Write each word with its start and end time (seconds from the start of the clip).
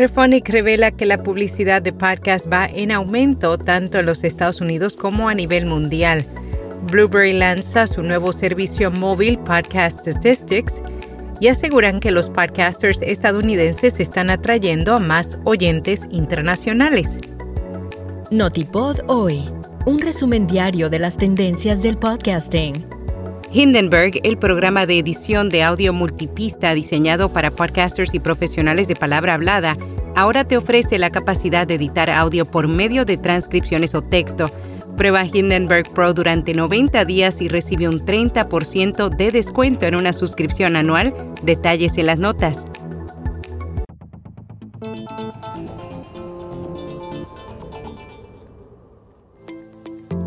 Refonic 0.00 0.48
revela 0.48 0.90
que 0.92 1.04
la 1.04 1.22
publicidad 1.22 1.82
de 1.82 1.92
podcast 1.92 2.50
va 2.50 2.64
en 2.64 2.90
aumento 2.90 3.58
tanto 3.58 3.98
en 3.98 4.06
los 4.06 4.24
Estados 4.24 4.62
Unidos 4.62 4.96
como 4.96 5.28
a 5.28 5.34
nivel 5.34 5.66
mundial. 5.66 6.24
Blueberry 6.90 7.34
lanza 7.34 7.86
su 7.86 8.02
nuevo 8.02 8.32
servicio 8.32 8.90
móvil 8.90 9.38
Podcast 9.40 10.08
Statistics 10.08 10.80
y 11.38 11.48
aseguran 11.48 12.00
que 12.00 12.12
los 12.12 12.30
podcasters 12.30 13.02
estadounidenses 13.02 14.00
están 14.00 14.30
atrayendo 14.30 14.94
a 14.94 15.00
más 15.00 15.36
oyentes 15.44 16.08
internacionales. 16.10 17.18
Notipod 18.30 19.00
hoy, 19.06 19.50
un 19.84 19.98
resumen 19.98 20.46
diario 20.46 20.88
de 20.88 20.98
las 20.98 21.18
tendencias 21.18 21.82
del 21.82 21.98
podcasting. 21.98 22.99
Hindenburg, 23.52 24.20
el 24.22 24.38
programa 24.38 24.86
de 24.86 24.98
edición 24.98 25.48
de 25.48 25.64
audio 25.64 25.92
multipista 25.92 26.72
diseñado 26.72 27.32
para 27.32 27.50
podcasters 27.50 28.14
y 28.14 28.20
profesionales 28.20 28.86
de 28.86 28.94
palabra 28.94 29.34
hablada, 29.34 29.76
ahora 30.14 30.44
te 30.44 30.56
ofrece 30.56 31.00
la 31.00 31.10
capacidad 31.10 31.66
de 31.66 31.74
editar 31.74 32.10
audio 32.10 32.44
por 32.44 32.68
medio 32.68 33.04
de 33.04 33.16
transcripciones 33.16 33.96
o 33.96 34.02
texto. 34.02 34.44
Prueba 34.96 35.24
Hindenburg 35.24 35.92
Pro 35.92 36.14
durante 36.14 36.54
90 36.54 37.04
días 37.04 37.40
y 37.40 37.48
recibe 37.48 37.88
un 37.88 37.98
30% 37.98 39.08
de 39.08 39.32
descuento 39.32 39.84
en 39.86 39.96
una 39.96 40.12
suscripción 40.12 40.76
anual. 40.76 41.12
Detalles 41.42 41.98
en 41.98 42.06
las 42.06 42.20
notas. 42.20 42.66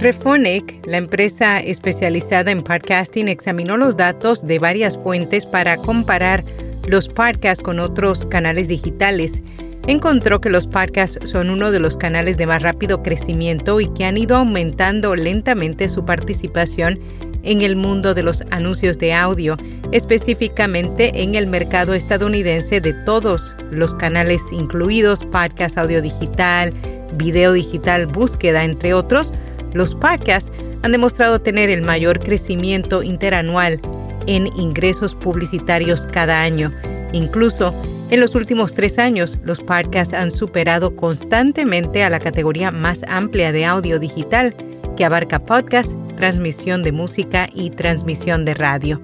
Refonic, 0.04 0.86
la 0.86 0.98
empresa 0.98 1.62
especializada 1.62 2.52
en 2.52 2.62
podcasting, 2.62 3.30
examinó 3.30 3.78
los 3.78 3.96
datos 3.96 4.46
de 4.46 4.60
varias 4.60 4.98
fuentes 4.98 5.46
para 5.46 5.78
comparar 5.78 6.44
los 6.86 7.08
podcasts 7.08 7.64
con 7.64 7.80
otros 7.80 8.26
canales 8.26 8.68
digitales. 8.68 9.42
Encontró 9.88 10.42
que 10.42 10.50
los 10.50 10.68
podcasts 10.68 11.18
son 11.24 11.50
uno 11.50 11.72
de 11.72 11.80
los 11.80 11.96
canales 11.96 12.36
de 12.36 12.46
más 12.46 12.62
rápido 12.62 13.02
crecimiento 13.02 13.80
y 13.80 13.88
que 13.94 14.04
han 14.04 14.18
ido 14.18 14.36
aumentando 14.36 15.16
lentamente 15.16 15.88
su 15.88 16.04
participación 16.04 17.00
en 17.44 17.62
el 17.62 17.78
mundo 17.78 18.14
de 18.14 18.24
los 18.24 18.44
anuncios 18.52 18.98
de 18.98 19.14
audio, 19.14 19.56
específicamente 19.94 21.24
en 21.24 21.36
el 21.36 21.48
mercado 21.48 21.94
estadounidense 21.94 22.82
de 22.82 22.92
todos 23.06 23.56
los 23.72 23.96
canales 23.96 24.42
incluidos 24.52 25.24
podcast 25.24 25.78
audio 25.78 26.02
digital, 26.02 26.74
video 27.16 27.54
digital, 27.54 28.06
búsqueda, 28.06 28.66
entre 28.66 28.94
otros 28.94 29.32
los 29.74 29.96
podcasts 29.96 30.52
han 30.84 30.92
demostrado 30.92 31.42
tener 31.42 31.70
el 31.70 31.82
mayor 31.82 32.20
crecimiento 32.20 33.04
interanual 33.04 33.80
en 34.28 34.48
ingresos 34.58 35.16
publicitarios 35.16 36.08
cada 36.08 36.42
año. 36.42 36.72
Incluso 37.12 37.74
en 38.10 38.20
los 38.20 38.36
últimos 38.36 38.74
tres 38.74 39.00
años, 39.00 39.40
los 39.44 39.60
podcasts 39.60 40.14
han 40.14 40.30
superado 40.30 40.96
constantemente 40.96 42.04
a 42.04 42.10
la 42.10 42.20
categoría 42.20 42.72
más 42.72 43.04
amplia 43.08 43.52
de 43.52 43.66
audio 43.66 44.00
digital, 44.00 44.56
que 44.96 45.06
abarca 45.06 45.40
podcast, 45.40 45.94
transmisión 46.16 46.84
de 46.84 46.92
música 46.92 47.50
y 47.54 47.72
transmisión 47.72 48.46
de 48.46 48.54
radio. 48.54 49.02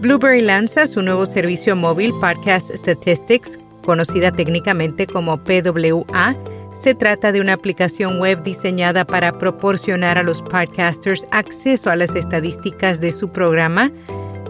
Blueberry 0.00 0.40
lanza 0.40 0.86
su 0.86 1.02
nuevo 1.02 1.26
servicio 1.26 1.74
móvil 1.74 2.12
Podcast 2.20 2.70
Statistics, 2.72 3.58
conocida 3.82 4.30
técnicamente 4.30 5.08
como 5.08 5.42
PWA, 5.42 6.36
se 6.78 6.94
trata 6.94 7.32
de 7.32 7.40
una 7.40 7.54
aplicación 7.54 8.20
web 8.20 8.42
diseñada 8.44 9.04
para 9.04 9.36
proporcionar 9.36 10.16
a 10.16 10.22
los 10.22 10.42
podcasters 10.42 11.26
acceso 11.32 11.90
a 11.90 11.96
las 11.96 12.14
estadísticas 12.14 13.00
de 13.00 13.10
su 13.10 13.30
programa 13.30 13.90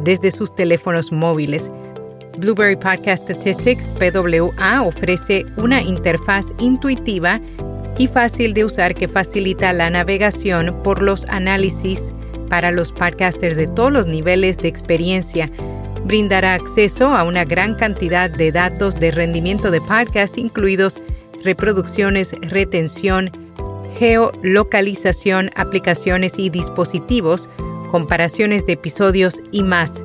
desde 0.04 0.30
sus 0.30 0.54
teléfonos 0.54 1.10
móviles. 1.10 1.70
Blueberry 2.38 2.76
Podcast 2.76 3.24
Statistics 3.24 3.94
PWA 3.94 4.82
ofrece 4.82 5.46
una 5.56 5.80
interfaz 5.80 6.52
intuitiva 6.58 7.40
y 7.96 8.06
fácil 8.08 8.52
de 8.52 8.66
usar 8.66 8.94
que 8.94 9.08
facilita 9.08 9.72
la 9.72 9.88
navegación 9.88 10.82
por 10.84 11.00
los 11.00 11.24
análisis 11.30 12.12
para 12.50 12.70
los 12.70 12.92
podcasters 12.92 13.56
de 13.56 13.66
todos 13.68 13.90
los 13.90 14.06
niveles 14.06 14.58
de 14.58 14.68
experiencia. 14.68 15.50
Brindará 16.04 16.54
acceso 16.54 17.08
a 17.08 17.24
una 17.24 17.44
gran 17.44 17.74
cantidad 17.74 18.30
de 18.30 18.52
datos 18.52 19.00
de 19.00 19.10
rendimiento 19.12 19.70
de 19.70 19.80
podcast, 19.80 20.38
incluidos 20.38 21.00
reproducciones, 21.42 22.32
retención, 22.40 23.30
geolocalización, 23.98 25.50
aplicaciones 25.56 26.38
y 26.38 26.50
dispositivos, 26.50 27.48
comparaciones 27.90 28.66
de 28.66 28.74
episodios 28.74 29.42
y 29.50 29.62
más. 29.62 30.02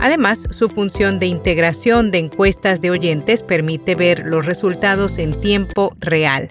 Además, 0.00 0.46
su 0.50 0.68
función 0.68 1.18
de 1.18 1.26
integración 1.26 2.10
de 2.10 2.18
encuestas 2.18 2.80
de 2.80 2.90
oyentes 2.90 3.42
permite 3.42 3.94
ver 3.94 4.24
los 4.26 4.44
resultados 4.44 5.18
en 5.18 5.40
tiempo 5.40 5.94
real. 6.00 6.48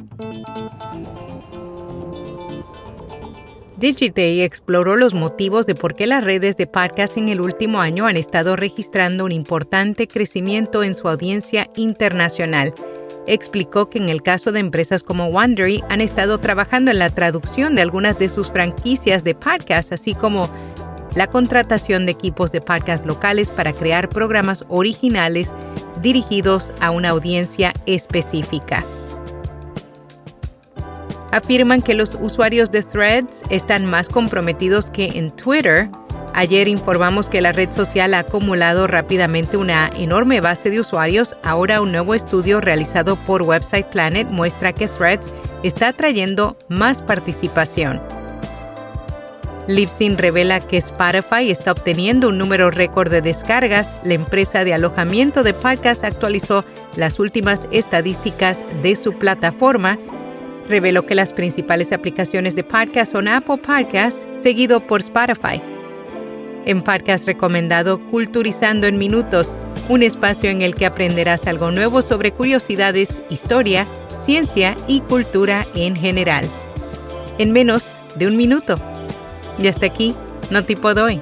Digiday 3.78 4.42
exploró 4.42 4.96
los 4.96 5.14
motivos 5.14 5.68
de 5.68 5.76
por 5.76 5.94
qué 5.94 6.08
las 6.08 6.24
redes 6.24 6.56
de 6.56 6.68
podcast 6.68 7.18
en 7.18 7.28
el 7.28 7.42
último 7.42 7.82
año 7.82 8.08
han 8.08 8.16
estado 8.16 8.56
registrando 8.56 9.26
un 9.26 9.34
importante 9.34 10.08
crecimiento 10.08 10.84
en 10.84 10.96
su 10.96 11.10
audiencia 11.10 11.70
internacional 11.76 12.74
explicó 13.28 13.90
que 13.90 13.98
en 13.98 14.10
el 14.10 14.22
caso 14.22 14.52
de 14.52 14.60
empresas 14.60 15.04
como 15.04 15.28
Wondery 15.28 15.84
han 15.90 16.02
estado 16.02 16.40
trabajando 16.40 16.92
en 16.92 17.00
la 17.00 17.10
traducción 17.10 17.76
de 17.76 17.82
algunas 17.82 18.20
de 18.20 18.30
sus 18.30 18.52
franquicias 18.52 19.24
de 19.24 19.36
podcast, 19.36 19.94
así 19.94 20.14
como 20.16 20.50
la 21.16 21.28
contratación 21.28 22.06
de 22.06 22.12
equipos 22.12 22.52
de 22.52 22.62
podcast 22.62 23.06
locales 23.06 23.50
para 23.50 23.74
crear 23.74 24.10
programas 24.10 24.66
originales 24.68 25.54
dirigidos 26.02 26.74
a 26.80 26.92
una 26.92 27.10
audiencia 27.10 27.74
específica. 27.86 28.84
Afirman 31.32 31.82
que 31.82 31.96
los 31.96 32.16
usuarios 32.22 32.72
de 32.72 32.84
Threads 32.84 33.42
están 33.50 33.86
más 33.86 34.08
comprometidos 34.08 34.92
que 34.92 35.06
en 35.18 35.32
Twitter 35.32 35.90
Ayer 36.36 36.68
informamos 36.68 37.30
que 37.30 37.42
la 37.42 37.52
red 37.52 37.72
social 37.72 38.16
ha 38.16 38.20
acumulado 38.20 38.88
rápidamente 38.88 39.56
una 39.56 39.92
enorme 39.96 40.42
base 40.42 40.72
de 40.72 40.80
usuarios. 40.80 41.38
Ahora 41.44 41.80
un 41.80 41.92
nuevo 41.92 42.16
estudio 42.16 42.60
realizado 42.60 43.24
por 43.24 43.44
Website 43.44 43.86
Planet 43.88 44.28
muestra 44.30 44.74
que 44.74 44.88
Threads 44.88 45.32
está 45.62 45.90
atrayendo 45.90 46.58
más 46.70 47.04
participación. 47.04 48.02
Libsyn 49.68 50.18
revela 50.18 50.60
que 50.60 50.78
Spotify 50.78 51.52
está 51.52 51.72
obteniendo 51.72 52.30
un 52.30 52.40
número 52.40 52.72
récord 52.72 53.12
de 53.12 53.22
descargas. 53.22 53.96
La 54.04 54.16
empresa 54.16 54.64
de 54.64 54.74
alojamiento 54.74 55.44
de 55.44 55.54
podcasts 55.54 56.04
actualizó 56.04 56.66
las 56.96 57.20
últimas 57.20 57.68
estadísticas 57.72 58.62
de 58.82 58.96
su 58.96 59.14
plataforma. 59.20 60.00
Reveló 60.68 61.06
que 61.06 61.16
las 61.16 61.32
principales 61.32 61.94
aplicaciones 61.94 62.56
de 62.56 62.64
podcast 62.64 63.12
son 63.12 63.28
Apple 63.28 63.58
Podcasts, 63.58 64.26
seguido 64.42 64.86
por 64.86 65.02
Spotify. 65.02 65.62
En 66.66 66.82
podcast 66.82 67.26
recomendado 67.26 68.00
Culturizando 68.10 68.88
en 68.88 68.98
Minutos, 68.98 69.54
un 69.90 70.02
espacio 70.02 70.50
en 70.50 70.62
el 70.62 70.76
que 70.76 70.86
aprenderás 70.86 71.46
algo 71.46 71.72
nuevo 71.72 72.02
sobre 72.02 72.32
curiosidades, 72.32 73.22
historia, 73.30 73.86
ciencia 74.16 74.78
y 74.88 75.02
cultura 75.02 75.68
en 75.76 75.98
general. 75.98 76.50
En 77.38 77.52
menos 77.52 78.00
de 78.16 78.28
un 78.28 78.38
minuto. 78.38 78.80
Y 79.60 79.68
hasta 79.68 79.88
aquí, 79.88 80.16
no 80.52 80.64
tipo 80.64 80.94
doy. 80.94 81.22